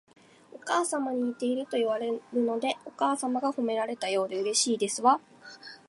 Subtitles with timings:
[0.51, 5.21] お母様に似ているといわれるので、お母様が褒められたようでうれしいですわ